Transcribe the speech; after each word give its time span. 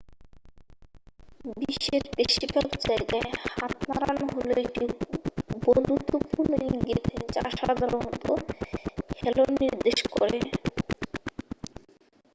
"বিশ্বের 1.59 2.03
বেশিরভাগ 2.17 2.67
জায়গায় 2.85 3.25
হাত 3.49 3.73
নাড়ানো 3.89 4.25
হলো 4.35 4.53
একটি 4.63 4.85
বন্ধুত্বপূর্ণ 5.65 6.51
ইঙ্গিত 6.69 7.03
যা 7.35 7.43
সাধারণত 7.51 8.25
"হ্যালো" 9.17 9.43
নির্দেশ 9.59 9.97
করে। 10.13 10.39